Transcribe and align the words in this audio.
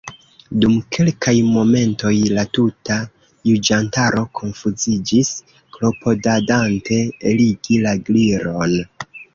Dum 0.61 0.71
kelkaj 0.95 1.33
momentoj 1.57 2.13
la 2.37 2.45
tuta 2.59 2.97
juĝantaro 3.51 4.25
konfuziĝis, 4.41 5.33
klopodadante 5.77 7.03
eligi 7.35 7.83
la 7.87 7.99
Gliron. 8.11 8.81